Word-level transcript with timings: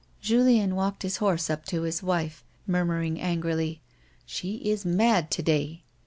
Julien 0.19 0.73
walked 0.75 1.03
his 1.03 1.17
horse 1.17 1.47
up 1.47 1.63
to 1.65 1.83
his 1.83 2.01
wife, 2.01 2.43
murmuring 2.65 3.21
angrily: 3.21 3.81
"She 4.25 4.55
is 4.55 4.83
mad 4.83 5.29
to 5.29 5.43
day." 5.43 5.83